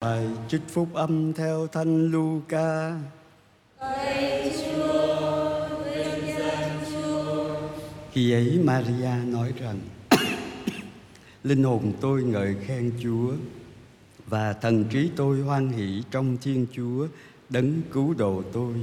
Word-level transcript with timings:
Bài 0.00 0.26
trích 0.48 0.60
phúc 0.68 0.88
âm 0.94 1.32
theo 1.32 1.66
Thánh 1.66 2.10
Luca. 2.10 3.00
Khi 8.12 8.32
ấy 8.32 8.60
Maria 8.64 9.24
nói 9.26 9.52
rằng, 9.60 9.78
Linh 11.44 11.62
hồn 11.62 11.92
tôi 12.00 12.22
ngợi 12.22 12.56
khen 12.66 12.92
Chúa, 13.02 13.32
Và 14.26 14.52
thần 14.52 14.84
trí 14.84 15.10
tôi 15.16 15.40
hoan 15.40 15.68
hỷ 15.68 16.02
trong 16.10 16.36
Thiên 16.42 16.66
Chúa 16.72 17.06
Đấng 17.48 17.80
cứu 17.92 18.14
độ 18.14 18.42
tôi 18.52 18.74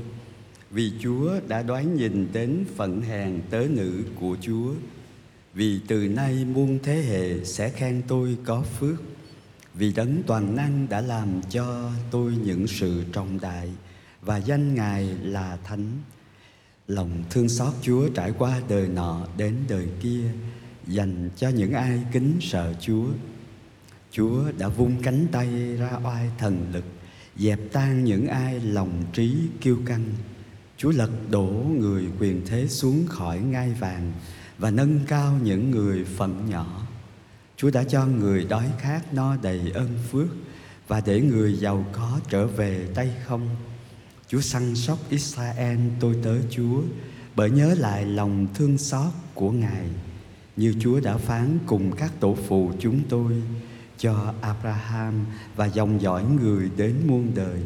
Vì 0.71 0.91
Chúa 0.99 1.31
đã 1.47 1.63
đoán 1.63 1.95
nhìn 1.95 2.27
đến 2.33 2.65
phận 2.75 3.01
hèn 3.01 3.41
tớ 3.49 3.63
nữ 3.69 4.03
của 4.19 4.37
Chúa, 4.41 4.73
Vì 5.53 5.79
từ 5.87 6.07
nay 6.07 6.45
muôn 6.45 6.79
thế 6.83 6.95
hệ 6.95 7.43
sẽ 7.43 7.69
khen 7.69 8.01
tôi 8.07 8.37
có 8.45 8.61
phước 8.61 9.14
vì 9.77 9.93
đấng 9.93 10.23
toàn 10.27 10.55
năng 10.55 10.89
đã 10.89 11.01
làm 11.01 11.41
cho 11.49 11.91
tôi 12.11 12.33
những 12.43 12.67
sự 12.67 13.03
trọng 13.13 13.39
đại 13.39 13.69
Và 14.21 14.37
danh 14.37 14.75
Ngài 14.75 15.03
là 15.05 15.57
Thánh. 15.63 15.91
Lòng 16.87 17.23
thương 17.29 17.49
xót 17.49 17.73
Chúa 17.81 18.09
trải 18.09 18.31
qua 18.37 18.61
đời 18.69 18.87
nọ 18.87 19.27
đến 19.37 19.55
đời 19.69 19.87
kia, 20.01 20.31
Dành 20.87 21.29
cho 21.35 21.49
những 21.49 21.73
ai 21.73 22.03
kính 22.11 22.37
sợ 22.41 22.73
Chúa. 22.81 23.05
Chúa 24.11 24.51
đã 24.57 24.67
vung 24.67 25.01
cánh 25.03 25.27
tay 25.31 25.75
ra 25.75 25.99
oai 26.03 26.29
thần 26.37 26.67
lực, 26.73 26.83
Dẹp 27.37 27.59
tan 27.71 28.03
những 28.03 28.27
ai 28.27 28.59
lòng 28.59 29.03
trí 29.13 29.37
kiêu 29.61 29.77
căng. 29.85 30.05
Chúa 30.77 30.91
lật 30.91 31.11
đổ 31.29 31.65
người 31.79 32.05
quyền 32.19 32.41
thế 32.45 32.67
xuống 32.67 33.05
khỏi 33.07 33.39
ngai 33.39 33.73
vàng 33.79 34.13
Và 34.57 34.71
nâng 34.71 34.99
cao 35.07 35.39
những 35.43 35.71
người 35.71 36.03
phận 36.03 36.49
nhỏ. 36.49 36.84
Chúa 37.57 37.71
đã 37.71 37.83
cho 37.83 38.05
người 38.05 38.45
đói 38.45 38.65
khát 38.79 39.13
no 39.13 39.35
đầy 39.35 39.71
ơn 39.73 39.97
phước 40.11 40.27
Và 40.87 41.01
để 41.05 41.21
người 41.21 41.53
giàu 41.53 41.85
có 41.91 42.19
trở 42.29 42.47
về 42.47 42.87
tay 42.95 43.09
không? 43.25 43.49
Chúa 44.27 44.41
săn 44.41 44.75
sóc 44.75 44.99
Israel, 45.09 45.79
tôi 45.99 46.15
tớ 46.23 46.35
Chúa, 46.49 46.81
Bởi 47.35 47.51
nhớ 47.51 47.75
lại 47.77 48.05
lòng 48.05 48.47
thương 48.53 48.77
xót 48.77 49.13
của 49.33 49.51
Ngài. 49.51 49.89
Như 50.55 50.75
Chúa 50.79 50.99
đã 50.99 51.17
phán 51.17 51.57
cùng 51.65 51.91
các 51.91 52.11
tổ 52.19 52.37
phụ 52.47 52.71
chúng 52.79 52.99
tôi 53.09 53.33
Cho 53.97 54.33
Abraham 54.41 55.25
và 55.55 55.65
dòng 55.65 56.01
dõi 56.01 56.23
người 56.41 56.69
đến 56.77 56.95
muôn 57.07 57.31
đời. 57.35 57.59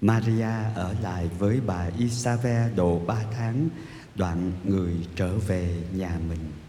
Maria 0.00 0.74
ở 0.74 0.94
lại 1.02 1.28
với 1.38 1.60
bà 1.66 1.90
Isabel 1.98 2.74
độ 2.74 3.00
ba 3.06 3.24
tháng, 3.36 3.68
Đoạn 4.14 4.52
người 4.64 4.94
trở 5.16 5.38
về 5.38 5.82
nhà 5.94 6.18
mình. 6.28 6.59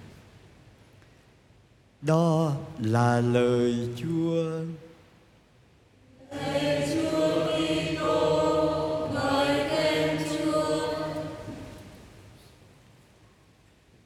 Đó 2.01 2.55
là 2.79 3.21
lời 3.21 3.89
Chúa 3.97 4.63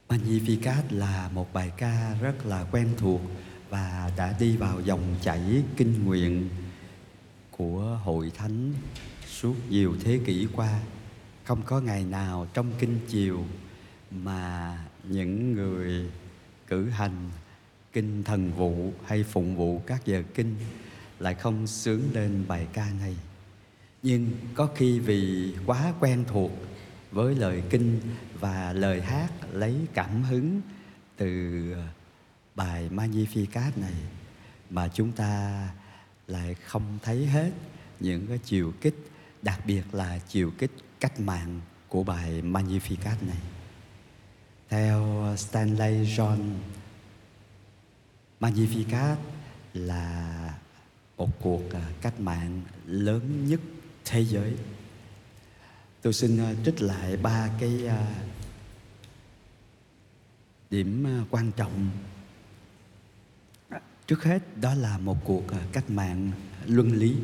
Magnificat 0.09 0.83
là 0.89 1.29
một 1.33 1.53
bài 1.53 1.71
ca 1.77 2.15
rất 2.21 2.45
là 2.45 2.65
quen 2.71 2.89
thuộc 2.97 3.21
và 3.69 4.11
đã 4.17 4.35
đi 4.39 4.57
vào 4.57 4.81
dòng 4.81 5.15
chảy 5.21 5.63
kinh 5.77 6.05
nguyện 6.05 6.49
của 7.51 7.99
hội 8.03 8.31
thánh 8.35 8.73
suốt 9.27 9.55
nhiều 9.69 9.95
thế 10.03 10.19
kỷ 10.25 10.47
qua. 10.55 10.79
Không 11.43 11.61
có 11.65 11.79
ngày 11.79 12.05
nào 12.05 12.47
trong 12.53 12.71
kinh 12.79 12.99
chiều 13.07 13.43
mà 14.11 14.77
những 15.03 15.53
người 15.53 16.09
cử 16.67 16.89
hành 16.89 17.31
kinh 17.95 18.23
thần 18.23 18.51
vụ 18.51 18.93
hay 19.05 19.23
phụng 19.23 19.55
vụ 19.55 19.81
các 19.87 20.05
giờ 20.05 20.23
kinh 20.33 20.55
lại 21.19 21.35
không 21.35 21.67
sướng 21.67 22.01
lên 22.13 22.45
bài 22.47 22.67
ca 22.73 22.87
này. 22.99 23.15
Nhưng 24.03 24.31
có 24.53 24.69
khi 24.75 24.99
vì 24.99 25.53
quá 25.65 25.93
quen 25.99 26.23
thuộc 26.27 26.51
với 27.11 27.35
lời 27.35 27.63
kinh 27.69 27.99
và 28.39 28.73
lời 28.73 29.01
hát 29.01 29.29
lấy 29.51 29.75
cảm 29.93 30.23
hứng 30.23 30.61
từ 31.17 31.75
bài 32.55 32.89
Magnificat 32.89 33.71
này 33.75 33.95
mà 34.69 34.87
chúng 34.87 35.11
ta 35.11 35.67
lại 36.27 36.53
không 36.53 36.97
thấy 37.03 37.25
hết 37.25 37.51
những 37.99 38.27
cái 38.27 38.37
chiều 38.37 38.73
kích 38.81 38.95
đặc 39.41 39.59
biệt 39.65 39.83
là 39.91 40.19
chiều 40.27 40.51
kích 40.57 40.71
cách 40.99 41.19
mạng 41.19 41.59
của 41.87 42.03
bài 42.03 42.41
Magnificat 42.41 43.15
này. 43.21 43.41
Theo 44.69 45.33
Stanley 45.37 46.05
John, 46.05 46.37
Magnificat 48.39 49.17
là 49.73 50.53
một 51.17 51.29
cuộc 51.41 51.73
à, 51.73 51.91
cách 52.01 52.19
mạng 52.19 52.61
lớn 52.85 53.47
nhất 53.47 53.59
thế 54.05 54.25
giới. 54.25 54.53
Tôi 56.01 56.13
xin 56.13 56.37
à, 56.37 56.53
trích 56.65 56.81
lại 56.81 57.17
ba 57.17 57.49
cái 57.59 57.87
à, 57.87 58.07
điểm 60.69 61.05
quan 61.29 61.51
trọng. 61.51 61.89
Trước 64.07 64.23
hết, 64.23 64.57
đó 64.61 64.73
là 64.73 64.97
một 64.97 65.17
cuộc 65.25 65.43
cách 65.71 65.89
mạng 65.89 66.31
luân 66.65 66.91
lý. 66.91 67.15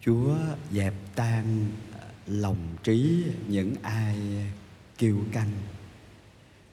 Chúa 0.00 0.36
dẹp 0.72 0.94
tan 1.14 1.70
lòng 2.26 2.76
trí 2.82 3.24
những 3.48 3.74
ai 3.82 4.18
kiêu 4.98 5.24
căng 5.32 5.50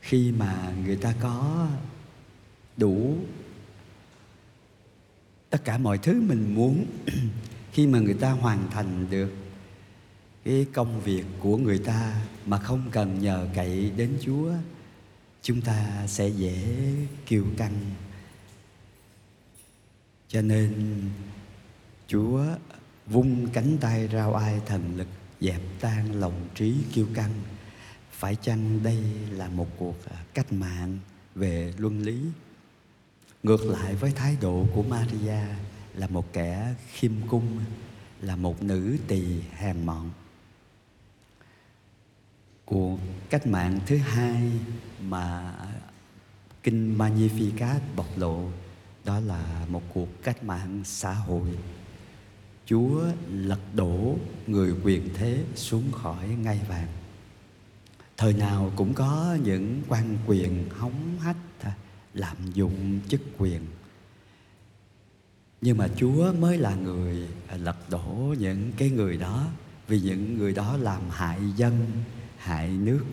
khi 0.01 0.31
mà 0.31 0.73
người 0.85 0.95
ta 0.95 1.13
có 1.21 1.67
đủ 2.77 3.17
tất 5.49 5.65
cả 5.65 5.77
mọi 5.77 5.97
thứ 5.97 6.21
mình 6.21 6.55
muốn, 6.55 6.85
khi 7.71 7.87
mà 7.87 7.99
người 7.99 8.13
ta 8.13 8.31
hoàn 8.31 8.69
thành 8.71 9.07
được 9.09 9.29
cái 10.45 10.65
công 10.73 11.01
việc 11.01 11.25
của 11.39 11.57
người 11.57 11.79
ta 11.79 12.21
mà 12.45 12.59
không 12.59 12.89
cần 12.91 13.19
nhờ 13.19 13.47
cậy 13.55 13.91
đến 13.97 14.17
Chúa, 14.21 14.51
chúng 15.41 15.61
ta 15.61 16.07
sẽ 16.07 16.27
dễ 16.27 16.55
kiêu 17.25 17.45
căng. 17.57 17.75
Cho 20.27 20.41
nên 20.41 21.01
Chúa 22.07 22.43
vung 23.07 23.47
cánh 23.47 23.77
tay 23.81 24.09
rao 24.13 24.33
ai 24.33 24.61
thần 24.65 24.97
lực, 24.97 25.07
dẹp 25.41 25.61
tan 25.79 26.19
lòng 26.19 26.47
trí 26.55 26.75
kiêu 26.93 27.07
căng 27.13 27.31
phải 28.19 28.35
chăng 28.35 28.83
đây 28.83 28.97
là 29.31 29.49
một 29.49 29.67
cuộc 29.77 29.95
à, 30.05 30.23
cách 30.33 30.53
mạng 30.53 30.97
về 31.35 31.73
luân 31.77 32.01
lý? 32.01 32.19
Ngược 33.43 33.65
lại 33.65 33.95
với 33.95 34.11
thái 34.11 34.37
độ 34.41 34.65
của 34.75 34.83
Maria 34.83 35.41
là 35.93 36.07
một 36.07 36.33
kẻ 36.33 36.75
khiêm 36.93 37.11
cung, 37.27 37.59
là 38.21 38.35
một 38.35 38.63
nữ 38.63 38.97
tỳ 39.07 39.41
hèn 39.41 39.85
mọn. 39.85 40.11
Cuộc 42.65 42.99
cách 43.29 43.47
mạng 43.47 43.79
thứ 43.85 43.97
hai 43.97 44.51
mà 45.01 45.55
kinh 46.63 46.97
Magnificat 46.97 47.79
bộc 47.95 48.17
lộ, 48.17 48.49
đó 49.05 49.19
là 49.19 49.65
một 49.69 49.83
cuộc 49.93 50.23
cách 50.23 50.43
mạng 50.43 50.81
xã 50.85 51.13
hội. 51.13 51.57
Chúa 52.65 53.03
lật 53.31 53.61
đổ 53.73 54.15
người 54.47 54.73
quyền 54.83 55.09
thế 55.13 55.43
xuống 55.55 55.91
khỏi 55.91 56.27
ngai 56.27 56.59
vàng 56.67 56.98
thời 58.19 58.33
nào 58.33 58.71
cũng 58.75 58.93
có 58.93 59.37
những 59.43 59.81
quan 59.87 60.17
quyền 60.27 60.69
hống 60.69 61.19
hách 61.19 61.37
à, 61.61 61.73
lạm 62.13 62.37
dụng 62.53 62.99
chức 63.09 63.21
quyền 63.37 63.61
nhưng 65.61 65.77
mà 65.77 65.87
Chúa 65.95 66.33
mới 66.33 66.57
là 66.57 66.75
người 66.75 67.27
à, 67.47 67.57
lật 67.57 67.89
đổ 67.89 68.35
những 68.39 68.71
cái 68.77 68.89
người 68.89 69.17
đó 69.17 69.47
vì 69.87 70.01
những 70.01 70.37
người 70.37 70.53
đó 70.53 70.77
làm 70.77 71.01
hại 71.09 71.39
dân, 71.55 71.87
hại 72.37 72.69
nước. 72.69 73.05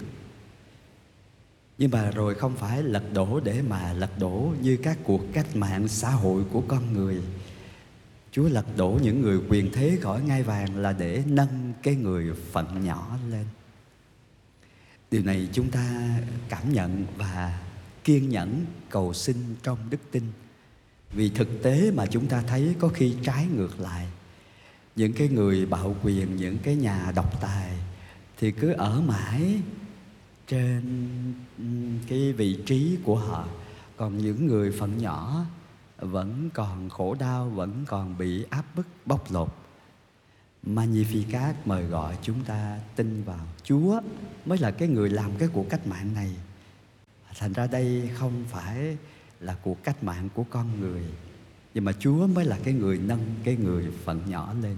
Nhưng 1.78 1.91
mà 1.91 2.11
rồi 2.11 2.34
không 2.34 2.56
phải 2.56 2.83
lật 2.83 3.12
đổ 3.12 3.41
để 3.41 3.62
mà 3.62 3.93
lật 3.93 4.19
đổ 4.19 4.55
như 4.62 4.78
các 4.83 4.99
cuộc 5.05 5.21
cách 5.33 5.56
mạng 5.56 5.89
xã 5.89 6.11
hội 6.11 6.45
của 6.53 6.62
con 6.69 6.92
người. 6.92 7.22
Chúa 8.33 8.48
lật 8.48 8.77
đổ 8.77 8.98
những 9.03 9.22
người 9.22 9.41
quyền 9.48 9.72
thế 9.72 9.98
khỏi 10.03 10.22
ngai 10.22 10.42
vàng 10.42 10.77
là 10.77 10.92
để 10.92 11.22
nâng 11.27 11.72
cái 11.83 11.95
người 11.95 12.33
phận 12.53 12.84
nhỏ 12.84 13.19
lên. 13.30 13.45
Điều 15.10 15.22
này 15.22 15.48
chúng 15.53 15.70
ta 15.70 16.18
cảm 16.48 16.72
nhận 16.72 17.06
và 17.16 17.62
kiên 18.04 18.28
nhẫn 18.28 18.64
cầu 18.91 19.12
xin 19.14 19.36
trong 19.62 19.78
đức 19.91 19.98
tin. 20.10 20.22
Vì 21.12 21.30
thực 21.30 21.48
tế 21.62 21.91
mà 21.91 22.06
chúng 22.06 22.26
ta 22.26 22.42
thấy 22.42 22.74
có 22.78 22.88
khi 22.88 23.14
trái 23.22 23.47
ngược 23.47 23.80
lại. 23.80 24.06
Những 24.97 25.12
cái 25.12 25.28
người 25.28 25.66
bạo 25.66 25.97
quyền, 26.03 26.36
những 26.36 26.58
cái 26.58 26.76
nhà 26.76 27.12
độc 27.14 27.41
tài 27.41 27.78
thì 28.38 28.53
cứ 28.53 28.72
ở 28.72 29.00
mãi 29.00 29.60
trên 30.47 31.08
cái 32.08 32.32
vị 32.32 32.58
trí 32.66 32.98
của 33.04 33.16
họ. 33.16 33.48
Còn 33.97 34.18
những 34.18 34.47
người 34.47 34.72
phận 34.72 34.98
nhỏ 34.98 35.44
vẫn 35.98 36.50
còn 36.54 36.88
khổ 36.88 37.14
đau, 37.14 37.48
vẫn 37.48 37.84
còn 37.86 38.18
bị 38.18 38.44
áp 38.50 38.64
bức, 38.76 38.86
bóc 39.06 39.32
lột. 39.32 39.54
Magnificat 40.66 41.54
mời 41.65 41.84
gọi 41.84 42.16
chúng 42.22 42.45
ta 42.45 42.78
tin 42.97 43.22
vào 43.22 43.47
Chúa 43.63 44.01
mới 44.47 44.59
là 44.59 44.71
cái 44.71 44.89
người 44.89 45.10
làm 45.10 45.30
cái 45.39 45.48
cuộc 45.53 45.66
cách 45.71 45.86
mạng 45.86 46.15
này. 46.15 46.30
Thành 47.39 47.53
ra 47.53 47.66
đây 47.66 48.10
không 48.15 48.45
phải 48.48 48.97
là 49.41 49.54
cuộc 49.63 49.84
cách 49.84 50.04
mạng 50.04 50.28
của 50.34 50.45
con 50.51 50.80
người, 50.80 51.03
nhưng 51.74 51.84
mà 51.84 51.92
chúa 51.92 52.27
mới 52.27 52.45
là 52.45 52.59
cái 52.65 52.74
người 52.74 52.98
nâng 52.98 53.34
cái 53.45 53.57
người 53.57 53.86
phận 54.04 54.30
nhỏ 54.30 54.54
lên. 54.63 54.77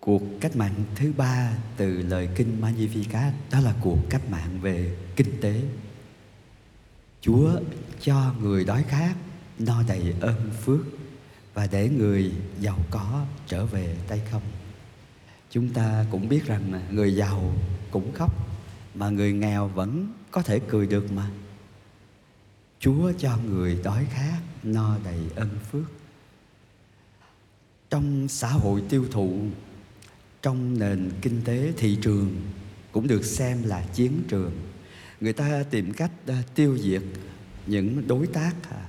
Cuộc 0.00 0.22
cách 0.40 0.56
mạng 0.56 0.74
thứ 0.94 1.12
ba 1.16 1.58
từ 1.76 2.02
lời 2.02 2.28
kinh 2.36 2.60
Magnificat 2.60 3.32
đó 3.52 3.60
là 3.60 3.74
cuộc 3.80 3.98
cách 4.10 4.30
mạng 4.30 4.60
về 4.60 4.96
kinh 5.16 5.40
tế. 5.40 5.62
Chúa 7.20 7.60
cho 8.00 8.34
người 8.40 8.64
đói 8.64 8.82
khát, 8.82 9.14
no 9.58 9.82
đầy 9.88 10.14
ơn 10.20 10.50
phước 10.64 10.80
và 11.56 11.68
để 11.70 11.88
người 11.88 12.32
giàu 12.60 12.78
có 12.90 13.24
trở 13.46 13.66
về 13.66 13.96
tay 14.08 14.20
không? 14.30 14.42
Chúng 15.50 15.68
ta 15.72 16.04
cũng 16.10 16.28
biết 16.28 16.46
rằng 16.46 16.82
người 16.90 17.14
giàu 17.14 17.52
cũng 17.90 18.12
khóc 18.12 18.32
mà 18.94 19.08
người 19.08 19.32
nghèo 19.32 19.68
vẫn 19.68 20.12
có 20.30 20.42
thể 20.42 20.60
cười 20.68 20.86
được 20.86 21.12
mà. 21.12 21.30
Chúa 22.80 23.12
cho 23.18 23.36
người 23.36 23.80
đói 23.84 24.06
khát 24.10 24.40
no 24.62 24.98
đầy 25.04 25.18
ân 25.36 25.48
phước. 25.70 25.84
Trong 27.90 28.28
xã 28.28 28.48
hội 28.48 28.82
tiêu 28.88 29.04
thụ 29.10 29.40
trong 30.42 30.78
nền 30.78 31.10
kinh 31.22 31.40
tế 31.44 31.72
thị 31.76 31.98
trường 32.02 32.36
cũng 32.92 33.06
được 33.06 33.24
xem 33.24 33.62
là 33.62 33.84
chiến 33.94 34.22
trường. 34.28 34.52
Người 35.20 35.32
ta 35.32 35.64
tìm 35.70 35.92
cách 35.92 36.10
ờ, 36.26 36.34
tiêu 36.54 36.78
diệt 36.78 37.02
những 37.66 38.08
đối 38.08 38.26
tác 38.26 38.54
à, 38.70 38.86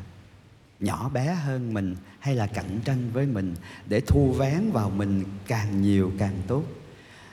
nhỏ 0.80 1.10
bé 1.10 1.34
hơn 1.34 1.74
mình 1.74 1.96
hay 2.20 2.36
là 2.36 2.48
cạnh 2.48 2.80
tranh 2.86 3.12
với 3.14 3.26
mình 3.26 3.56
để 3.88 4.02
thu 4.02 4.32
vén 4.32 4.72
vào 4.72 4.90
mình 4.90 5.24
càng 5.48 5.82
nhiều 5.82 6.12
càng 6.18 6.42
tốt. 6.48 6.64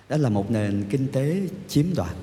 Đó 0.09 0.17
là 0.17 0.29
một 0.29 0.51
nền 0.51 0.85
kinh 0.91 1.09
tế 1.13 1.49
chiếm 1.69 1.87
đoạt. 1.97 2.17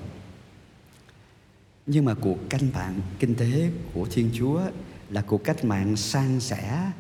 Nhưng 1.85 2.05
mà 2.05 2.13
cuộc 2.13 2.49
canh 2.49 2.71
mạng 2.73 3.01
kinh 3.19 3.35
tế 3.35 3.69
của 3.93 4.07
thiên 4.11 4.29
chúa 4.33 4.61
là 5.09 5.21
cuộc 5.21 5.43
cách 5.43 5.65
mạng 5.65 5.95
san 5.95 6.39
sẻ. 6.39 6.91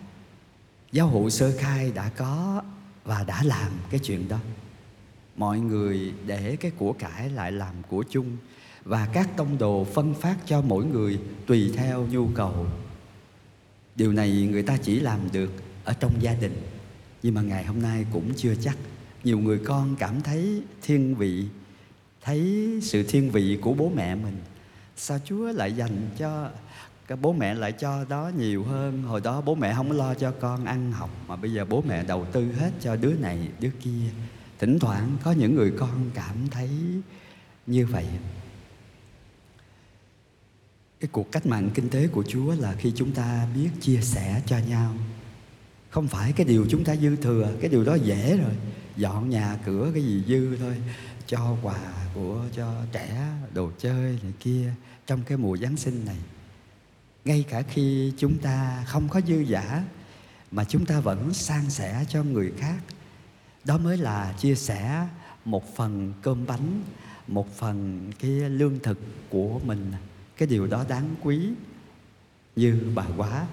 Giáo 0.91 1.07
hội 1.07 1.31
sơ 1.31 1.57
khai 1.59 1.91
đã 1.91 2.09
có 2.09 2.63
và 3.05 3.23
đã 3.23 3.43
làm 3.43 3.71
cái 3.89 3.99
chuyện 3.99 4.27
đó. 4.27 4.39
Mọi 5.35 5.59
người 5.59 6.13
để 6.25 6.55
cái 6.55 6.71
của 6.77 6.93
cải 6.93 7.29
lại 7.29 7.51
làm 7.51 7.75
của 7.89 8.03
chung 8.09 8.37
và 8.83 9.09
các 9.13 9.29
tông 9.37 9.57
đồ 9.57 9.87
phân 9.93 10.13
phát 10.13 10.35
cho 10.45 10.61
mỗi 10.61 10.85
người 10.85 11.19
tùy 11.47 11.71
theo 11.75 12.07
nhu 12.11 12.27
cầu 12.27 12.67
điều 14.01 14.13
này 14.13 14.47
người 14.51 14.63
ta 14.63 14.77
chỉ 14.77 14.99
làm 14.99 15.19
được 15.31 15.51
ở 15.83 15.93
trong 15.93 16.11
gia 16.19 16.33
đình. 16.33 16.55
Nhưng 17.23 17.33
mà 17.33 17.41
ngày 17.41 17.65
hôm 17.65 17.81
nay 17.81 18.05
cũng 18.13 18.33
chưa 18.37 18.55
chắc. 18.55 18.77
Nhiều 19.23 19.39
người 19.39 19.59
con 19.65 19.95
cảm 19.95 20.21
thấy 20.21 20.61
thiên 20.81 21.15
vị, 21.15 21.45
thấy 22.21 22.69
sự 22.81 23.03
thiên 23.03 23.31
vị 23.31 23.57
của 23.61 23.73
bố 23.73 23.91
mẹ 23.95 24.15
mình. 24.15 24.37
Sao 24.97 25.19
chúa 25.25 25.51
lại 25.51 25.71
dành 25.73 26.09
cho, 26.17 26.49
cái 27.07 27.17
bố 27.21 27.33
mẹ 27.33 27.53
lại 27.53 27.71
cho 27.71 28.05
đó 28.09 28.31
nhiều 28.37 28.63
hơn? 28.63 29.03
Hồi 29.03 29.21
đó 29.21 29.41
bố 29.41 29.55
mẹ 29.55 29.73
không 29.75 29.91
lo 29.91 30.13
cho 30.13 30.31
con 30.31 30.65
ăn 30.65 30.91
học, 30.91 31.09
mà 31.27 31.35
bây 31.35 31.53
giờ 31.53 31.65
bố 31.65 31.83
mẹ 31.87 32.03
đầu 32.03 32.25
tư 32.31 32.51
hết 32.51 32.71
cho 32.81 32.95
đứa 32.95 33.13
này, 33.13 33.47
đứa 33.59 33.71
kia. 33.83 34.09
Thỉnh 34.59 34.79
thoảng 34.79 35.17
có 35.23 35.31
những 35.31 35.55
người 35.55 35.71
con 35.77 36.09
cảm 36.13 36.35
thấy 36.51 36.69
như 37.67 37.85
vậy 37.85 38.05
cái 41.01 41.09
cuộc 41.11 41.31
cách 41.31 41.45
mạng 41.45 41.69
kinh 41.73 41.89
tế 41.89 42.07
của 42.07 42.23
chúa 42.27 42.55
là 42.55 42.73
khi 42.73 42.93
chúng 42.95 43.11
ta 43.11 43.47
biết 43.55 43.69
chia 43.81 44.01
sẻ 44.01 44.41
cho 44.45 44.57
nhau. 44.57 44.95
Không 45.89 46.07
phải 46.07 46.31
cái 46.31 46.45
điều 46.45 46.65
chúng 46.69 46.83
ta 46.83 46.95
dư 46.95 47.15
thừa, 47.15 47.53
cái 47.61 47.69
điều 47.69 47.83
đó 47.83 47.95
dễ 47.95 48.37
rồi. 48.37 48.53
Dọn 48.97 49.29
nhà, 49.29 49.57
cửa 49.65 49.91
cái 49.93 50.03
gì 50.03 50.23
dư 50.27 50.57
thôi. 50.57 50.75
Cho 51.27 51.57
quà 51.61 51.79
của, 52.13 52.43
cho 52.55 52.73
trẻ, 52.91 53.27
đồ 53.53 53.71
chơi 53.79 54.19
này 54.23 54.33
kia 54.39 54.73
trong 55.07 55.21
cái 55.23 55.37
mùa 55.37 55.57
giáng 55.57 55.77
sinh 55.77 56.05
này. 56.05 56.17
Ngay 57.25 57.45
cả 57.49 57.61
khi 57.61 58.13
chúng 58.17 58.37
ta 58.37 58.83
không 58.87 59.09
có 59.09 59.21
dư 59.27 59.39
giả, 59.39 59.83
mà 60.51 60.63
chúng 60.63 60.85
ta 60.85 60.99
vẫn 60.99 61.33
san 61.33 61.69
sẻ 61.69 62.05
cho 62.09 62.23
người 62.23 62.51
khác. 62.57 62.79
Đó 63.63 63.77
mới 63.77 63.97
là 63.97 64.33
chia 64.39 64.55
sẻ 64.55 65.07
một 65.45 65.75
phần 65.75 66.13
cơm 66.21 66.45
bánh, 66.45 66.83
một 67.27 67.57
phần 67.57 68.09
cái 68.19 68.31
lương 68.31 68.79
thực 68.83 68.99
của 69.29 69.59
mình 69.65 69.91
cái 70.41 70.47
điều 70.47 70.67
đó 70.67 70.85
đáng 70.89 71.15
quý 71.23 71.49
như 72.55 72.91
bà 72.95 73.05
quá 73.17 73.47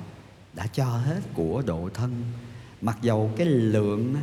đã 0.55 0.67
cho 0.67 0.85
hết 0.85 1.20
của 1.35 1.62
độ 1.67 1.88
thân. 1.94 2.25
Mặc 2.81 2.99
dầu 3.02 3.31
cái 3.37 3.46
lượng 3.46 4.17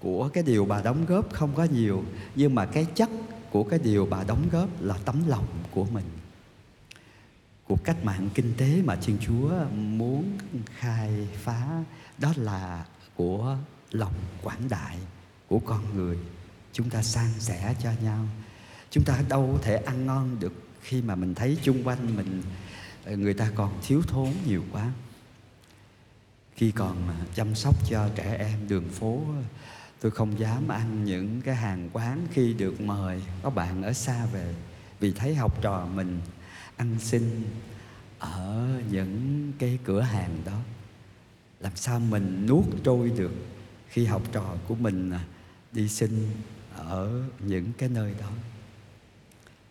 của 0.00 0.28
cái 0.28 0.42
điều 0.42 0.64
bà 0.64 0.82
đóng 0.82 1.06
góp 1.06 1.32
không 1.32 1.54
có 1.54 1.64
nhiều, 1.64 2.04
nhưng 2.34 2.54
mà 2.54 2.66
cái 2.66 2.86
chất 2.94 3.10
của 3.50 3.64
cái 3.64 3.78
điều 3.78 4.06
bà 4.06 4.24
đóng 4.24 4.48
góp 4.52 4.68
là 4.80 4.98
tấm 5.04 5.28
lòng 5.28 5.46
của 5.70 5.84
mình. 5.84 6.04
Cuộc 7.68 7.84
cách 7.84 8.04
mạng 8.04 8.28
kinh 8.34 8.54
tế 8.56 8.82
mà 8.84 8.96
Thiên 8.96 9.18
Chúa 9.20 9.50
muốn 9.74 10.38
khai 10.78 11.28
phá, 11.36 11.84
đó 12.18 12.32
là 12.36 12.86
của 13.16 13.56
lòng 13.90 14.14
quảng 14.42 14.68
đại 14.68 14.98
của 15.48 15.58
con 15.58 15.96
người. 15.96 16.18
Chúng 16.72 16.90
ta 16.90 17.02
san 17.02 17.30
sẻ 17.38 17.74
cho 17.82 17.90
nhau. 18.02 18.26
Chúng 18.90 19.04
ta 19.04 19.20
đâu 19.28 19.58
thể 19.62 19.76
ăn 19.76 20.06
ngon 20.06 20.36
được 20.40 20.52
khi 20.84 21.02
mà 21.02 21.14
mình 21.14 21.34
thấy 21.34 21.58
chung 21.62 21.84
quanh 21.84 22.16
mình 22.16 22.42
ờ, 23.04 23.16
người 23.16 23.34
ta 23.34 23.50
còn 23.54 23.80
thiếu 23.86 24.02
thốn 24.02 24.30
nhiều 24.46 24.64
quá. 24.72 24.90
Khi 26.56 26.70
còn 26.70 27.08
ờ, 27.08 27.14
chăm 27.34 27.54
sóc 27.54 27.74
cho 27.90 28.08
trẻ 28.14 28.36
em 28.38 28.68
đường 28.68 28.88
phố, 28.88 29.20
tôi 30.00 30.10
không 30.10 30.38
dám 30.38 30.68
ăn 30.68 31.04
những 31.04 31.40
cái 31.40 31.54
hàng 31.54 31.90
quán 31.92 32.26
khi 32.32 32.52
được 32.52 32.80
mời 32.80 33.22
có 33.42 33.50
bạn 33.50 33.82
ở 33.82 33.92
xa 33.92 34.26
về, 34.26 34.54
vì 35.00 35.12
thấy 35.12 35.34
học 35.34 35.62
trò 35.62 35.86
mình 35.94 36.20
ăn 36.76 36.96
xin 37.00 37.42
ở 38.18 38.68
những 38.90 39.52
cái 39.58 39.78
cửa 39.84 40.00
hàng 40.00 40.38
đó. 40.44 40.58
Làm 41.60 41.76
sao 41.76 42.00
mình 42.00 42.46
nuốt 42.46 42.64
trôi 42.84 43.10
được 43.10 43.32
khi 43.88 44.04
học 44.04 44.22
trò 44.32 44.56
của 44.68 44.74
mình 44.74 45.10
à, 45.10 45.24
đi 45.72 45.88
xin 45.88 46.30
ở 46.76 47.22
những 47.38 47.72
cái 47.78 47.88
nơi 47.88 48.14
đó? 48.20 48.30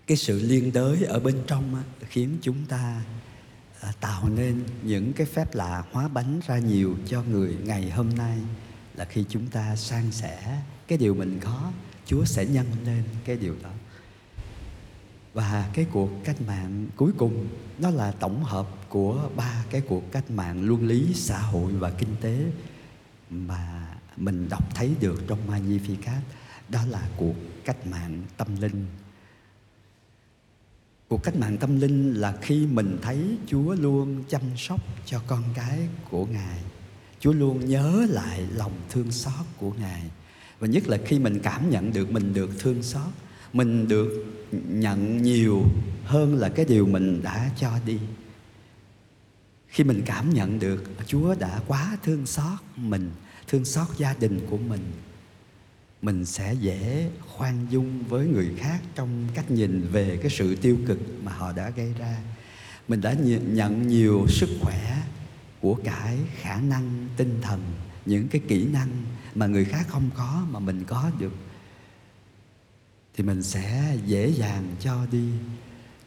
Cái 0.07 0.17
sự 0.17 0.39
liên 0.39 0.73
đới 0.73 1.03
ở 1.03 1.19
bên 1.19 1.35
trong 1.47 1.75
á, 1.75 1.83
khiến 2.09 2.37
chúng 2.41 2.65
ta 2.65 3.01
à, 3.79 3.91
tạo 4.01 4.29
nên 4.29 4.63
những 4.83 5.13
cái 5.13 5.27
phép 5.27 5.55
lạ 5.55 5.83
hóa 5.91 6.07
bánh 6.07 6.39
ra 6.47 6.57
nhiều 6.57 6.95
cho 7.07 7.23
người 7.23 7.57
ngày 7.63 7.91
hôm 7.91 8.09
nay 8.09 8.37
là 8.95 9.05
khi 9.05 9.25
chúng 9.29 9.47
ta 9.47 9.75
san 9.75 10.11
sẻ 10.11 10.61
cái 10.87 10.97
điều 10.97 11.13
mình 11.13 11.39
có 11.43 11.71
chúa 12.05 12.25
sẽ 12.25 12.45
nhân 12.45 12.65
lên 12.85 13.03
cái 13.25 13.37
điều 13.37 13.55
đó. 13.63 13.71
Và 15.33 15.69
cái 15.73 15.85
cuộc 15.91 16.09
cách 16.23 16.41
mạng 16.47 16.87
cuối 16.95 17.11
cùng 17.17 17.47
nó 17.79 17.89
là 17.89 18.11
tổng 18.11 18.43
hợp 18.43 18.67
của 18.89 19.29
ba 19.35 19.65
cái 19.69 19.81
cuộc 19.81 20.11
cách 20.11 20.31
mạng 20.31 20.67
luân 20.67 20.87
lý 20.87 21.13
xã 21.13 21.39
hội 21.39 21.71
và 21.71 21.91
kinh 21.91 22.15
tế 22.21 22.37
mà 23.29 23.87
mình 24.17 24.49
đọc 24.49 24.75
thấy 24.75 24.91
được 24.99 25.23
trong 25.27 25.39
Magnificat 25.47 26.21
đó 26.69 26.79
là 26.89 27.09
cuộc 27.17 27.35
cách 27.65 27.87
mạng 27.87 28.23
tâm 28.37 28.47
linh 28.61 28.85
cuộc 31.13 31.23
cách 31.23 31.35
mạng 31.35 31.57
tâm 31.57 31.79
linh 31.79 32.13
là 32.13 32.33
khi 32.41 32.67
mình 32.71 32.97
thấy 33.01 33.37
chúa 33.47 33.75
luôn 33.75 34.23
chăm 34.29 34.41
sóc 34.57 34.79
cho 35.05 35.21
con 35.27 35.43
cái 35.55 35.79
của 36.09 36.25
ngài. 36.25 36.59
Chúa 37.19 37.33
luôn 37.33 37.65
nhớ 37.65 38.05
lại 38.09 38.41
lòng 38.55 38.71
thương 38.89 39.11
xót 39.11 39.45
của 39.57 39.71
ngài. 39.79 40.01
Và 40.59 40.67
nhất 40.67 40.87
là 40.87 40.97
khi 41.05 41.19
mình 41.19 41.39
cảm 41.39 41.69
nhận 41.69 41.93
được 41.93 42.11
mình 42.11 42.33
được 42.33 42.49
thương 42.59 42.83
xót, 42.83 43.11
mình 43.53 43.87
được 43.87 44.25
nhận 44.69 45.21
nhiều 45.23 45.63
hơn 46.05 46.35
là 46.35 46.49
cái 46.49 46.65
điều 46.65 46.85
mình 46.85 47.23
đã 47.23 47.49
cho 47.59 47.71
đi. 47.85 47.99
Khi 49.67 49.83
mình 49.83 50.01
cảm 50.05 50.33
nhận 50.33 50.59
được 50.59 50.83
chúa 51.07 51.35
đã 51.35 51.61
quá 51.67 51.97
thương 52.03 52.25
xót 52.25 52.59
mình, 52.75 53.11
thương 53.47 53.65
xót 53.65 53.87
gia 53.97 54.13
đình 54.19 54.39
của 54.49 54.57
mình 54.57 54.81
mình 56.03 56.25
sẽ 56.25 56.53
dễ 56.53 57.09
khoan 57.27 57.67
dung 57.69 58.03
với 58.09 58.27
người 58.27 58.51
khác 58.57 58.79
trong 58.95 59.27
cách 59.33 59.51
nhìn 59.51 59.87
về 59.91 60.19
cái 60.21 60.31
sự 60.31 60.55
tiêu 60.55 60.77
cực 60.87 60.99
mà 61.23 61.31
họ 61.31 61.51
đã 61.51 61.69
gây 61.69 61.93
ra. 61.99 62.17
Mình 62.87 63.01
đã 63.01 63.13
nhận 63.53 63.87
nhiều 63.87 64.25
sức 64.29 64.49
khỏe 64.61 65.03
của 65.61 65.75
cải 65.83 66.17
khả 66.41 66.61
năng, 66.61 67.07
tinh 67.17 67.39
thần, 67.41 67.61
những 68.05 68.27
cái 68.27 68.41
kỹ 68.47 68.67
năng 68.67 68.89
mà 69.35 69.47
người 69.47 69.65
khác 69.65 69.85
không 69.87 70.09
có 70.17 70.45
mà 70.49 70.59
mình 70.59 70.83
có 70.83 71.11
được. 71.19 71.33
Thì 73.15 73.23
mình 73.23 73.43
sẽ 73.43 73.97
dễ 74.05 74.27
dàng 74.27 74.75
cho 74.79 75.05
đi. 75.11 75.29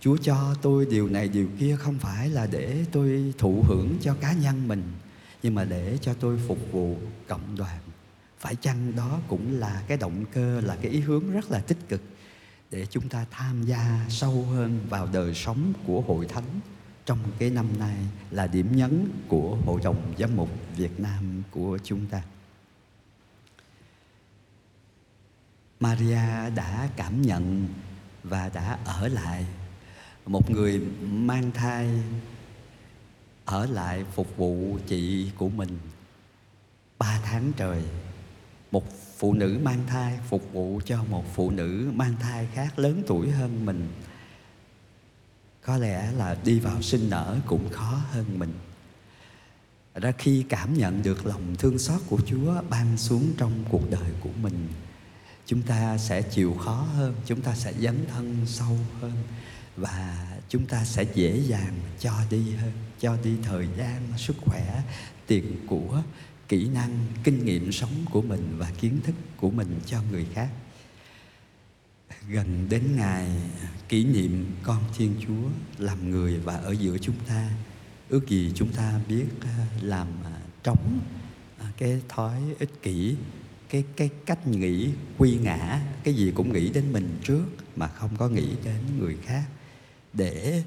Chúa 0.00 0.16
cho 0.16 0.54
tôi 0.62 0.86
điều 0.90 1.08
này 1.08 1.28
điều 1.28 1.48
kia 1.58 1.76
không 1.78 1.98
phải 1.98 2.28
là 2.28 2.46
để 2.46 2.84
tôi 2.92 3.34
thụ 3.38 3.64
hưởng 3.68 3.96
cho 4.00 4.14
cá 4.14 4.32
nhân 4.32 4.68
mình, 4.68 4.82
nhưng 5.42 5.54
mà 5.54 5.64
để 5.64 5.98
cho 6.00 6.14
tôi 6.14 6.40
phục 6.48 6.58
vụ 6.72 6.96
cộng 7.28 7.56
đoàn 7.56 7.78
phải 8.38 8.56
chăng 8.56 8.96
đó 8.96 9.20
cũng 9.28 9.60
là 9.60 9.82
cái 9.86 9.96
động 9.96 10.24
cơ, 10.32 10.60
là 10.60 10.76
cái 10.82 10.90
ý 10.90 11.00
hướng 11.00 11.30
rất 11.30 11.50
là 11.50 11.60
tích 11.60 11.78
cực 11.88 12.02
để 12.70 12.86
chúng 12.90 13.08
ta 13.08 13.26
tham 13.30 13.62
gia 13.62 14.06
sâu 14.08 14.44
hơn 14.44 14.80
vào 14.88 15.08
đời 15.12 15.34
sống 15.34 15.72
của 15.86 16.00
hội 16.00 16.26
thánh 16.26 16.60
trong 17.06 17.18
cái 17.38 17.50
năm 17.50 17.66
nay 17.78 17.96
là 18.30 18.46
điểm 18.46 18.76
nhấn 18.76 19.08
của 19.28 19.56
hội 19.66 19.80
đồng 19.84 20.14
giám 20.18 20.36
mục 20.36 20.48
Việt 20.76 21.00
Nam 21.00 21.42
của 21.50 21.78
chúng 21.84 22.06
ta. 22.06 22.22
Maria 25.80 26.50
đã 26.54 26.88
cảm 26.96 27.22
nhận 27.22 27.68
và 28.22 28.48
đã 28.48 28.78
ở 28.84 29.08
lại 29.08 29.46
một 30.26 30.50
người 30.50 30.80
mang 31.02 31.50
thai 31.52 31.88
ở 33.44 33.66
lại 33.66 34.04
phục 34.14 34.36
vụ 34.36 34.78
chị 34.86 35.30
của 35.36 35.48
mình 35.48 35.78
ba 36.98 37.20
tháng 37.24 37.52
trời 37.56 37.82
một 38.70 38.84
phụ 39.18 39.32
nữ 39.32 39.58
mang 39.62 39.86
thai 39.86 40.18
phục 40.28 40.52
vụ 40.52 40.80
cho 40.84 41.04
một 41.04 41.24
phụ 41.34 41.50
nữ 41.50 41.90
mang 41.94 42.14
thai 42.20 42.48
khác 42.54 42.78
lớn 42.78 43.02
tuổi 43.06 43.30
hơn 43.30 43.66
mình. 43.66 43.88
Có 45.62 45.76
lẽ 45.76 46.12
là 46.12 46.36
đi 46.44 46.60
vào 46.60 46.82
sinh 46.82 47.10
nở 47.10 47.36
cũng 47.46 47.68
khó 47.70 48.00
hơn 48.10 48.38
mình. 48.38 48.52
Ra 49.94 50.12
khi 50.18 50.44
cảm 50.48 50.74
nhận 50.74 51.02
được 51.02 51.26
lòng 51.26 51.56
thương 51.58 51.78
xót 51.78 52.00
của 52.08 52.20
chúa 52.26 52.62
ban 52.70 52.96
xuống 52.96 53.32
trong 53.36 53.64
cuộc 53.70 53.90
đời 53.90 54.10
của 54.20 54.30
mình, 54.42 54.68
chúng 55.46 55.62
ta 55.62 55.98
sẽ 55.98 56.22
chịu 56.22 56.54
khó 56.54 56.74
hơn, 56.74 57.14
chúng 57.26 57.40
ta 57.40 57.54
sẽ 57.54 57.72
dấn 57.80 58.06
thân 58.14 58.36
sâu 58.46 58.78
hơn 59.00 59.12
và 59.76 60.26
chúng 60.48 60.66
ta 60.66 60.84
sẽ 60.84 61.04
dễ 61.14 61.36
dàng 61.36 61.74
cho 62.00 62.12
đi 62.30 62.54
hơn, 62.54 62.72
cho 63.00 63.16
đi 63.24 63.36
thời 63.42 63.68
gian 63.78 64.02
sức 64.16 64.36
khỏe 64.40 64.82
tiền 65.26 65.66
của 65.66 66.02
kỹ 66.48 66.68
năng, 66.68 67.06
kinh 67.24 67.44
nghiệm 67.44 67.72
sống 67.72 68.04
của 68.12 68.22
mình 68.22 68.54
và 68.58 68.70
kiến 68.80 69.00
thức 69.04 69.14
của 69.36 69.50
mình 69.50 69.80
cho 69.86 70.02
người 70.10 70.26
khác. 70.34 70.48
Gần 72.28 72.66
đến 72.68 72.82
ngày 72.96 73.28
kỷ 73.88 74.04
niệm 74.04 74.46
con 74.62 74.82
thiên 74.96 75.14
chúa 75.26 75.48
làm 75.78 76.10
người 76.10 76.38
và 76.38 76.56
ở 76.56 76.72
giữa 76.72 76.98
chúng 76.98 77.16
ta, 77.28 77.50
ước 78.08 78.28
gì 78.28 78.52
chúng 78.54 78.72
ta 78.72 79.00
biết 79.08 79.26
à, 79.40 79.66
làm 79.82 80.08
à, 80.24 80.40
trống 80.62 81.00
à, 81.58 81.72
cái 81.76 82.00
thói 82.08 82.42
ích 82.58 82.82
kỷ, 82.82 83.16
cái 83.68 83.84
cái 83.96 84.10
cách 84.26 84.46
nghĩ, 84.46 84.90
quy 85.18 85.38
ngã, 85.42 85.80
cái 86.04 86.14
gì 86.14 86.32
cũng 86.34 86.52
nghĩ 86.52 86.70
đến 86.70 86.92
mình 86.92 87.18
trước 87.24 87.44
mà 87.76 87.88
không 87.88 88.16
có 88.16 88.28
nghĩ 88.28 88.48
đến 88.64 88.80
người 88.98 89.16
khác. 89.24 89.44
Để 90.12 90.62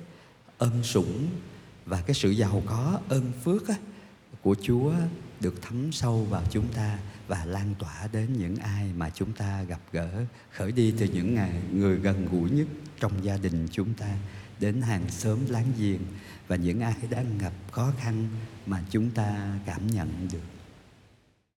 ân 0.58 0.84
sủng 0.84 1.28
và 1.86 2.02
cái 2.02 2.14
sự 2.14 2.30
giàu 2.30 2.64
có, 2.66 3.00
ơn 3.10 3.32
phước 3.44 3.64
của 4.42 4.56
Chúa 4.62 4.94
được 5.42 5.62
thấm 5.62 5.92
sâu 5.92 6.24
vào 6.30 6.44
chúng 6.50 6.68
ta 6.68 7.00
và 7.28 7.46
lan 7.46 7.76
tỏa 7.80 8.08
đến 8.12 8.34
những 8.38 8.56
ai 8.56 8.92
mà 8.98 9.10
chúng 9.10 9.34
ta 9.34 9.64
gặp 9.64 9.80
gỡ, 9.92 10.26
khởi 10.52 10.72
đi 10.72 10.94
từ 10.98 11.06
những 11.06 11.36
ngày 11.36 11.62
người 11.74 11.98
gần 11.98 12.28
gũi 12.32 12.50
nhất 12.50 12.68
trong 13.00 13.24
gia 13.24 13.38
đình 13.38 13.68
chúng 13.72 13.94
ta, 13.94 14.18
đến 14.60 14.82
hàng 14.82 15.10
xóm 15.10 15.40
láng 15.50 15.72
giềng 15.78 16.02
và 16.48 16.56
những 16.56 16.82
ai 16.82 16.94
đang 17.10 17.38
gặp 17.38 17.54
khó 17.72 17.94
khăn 18.00 18.28
mà 18.66 18.84
chúng 18.90 19.10
ta 19.10 19.60
cảm 19.66 19.88
nhận 19.88 20.28
được. 20.32 20.59